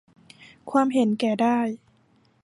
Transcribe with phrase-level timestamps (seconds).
[0.71, 1.59] ความเห็นแก่ได้